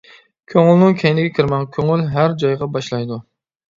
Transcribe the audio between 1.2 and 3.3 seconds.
كىرمەڭ، كۆڭۈل ھەر جايغا باشلايدۇ.